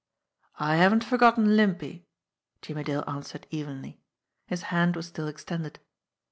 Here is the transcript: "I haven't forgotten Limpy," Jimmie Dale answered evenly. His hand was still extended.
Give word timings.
"I 0.57 0.77
haven't 0.77 1.03
forgotten 1.03 1.55
Limpy," 1.55 2.07
Jimmie 2.63 2.83
Dale 2.85 3.03
answered 3.07 3.45
evenly. 3.51 4.01
His 4.47 4.63
hand 4.73 4.95
was 4.95 5.05
still 5.05 5.27
extended. 5.27 5.77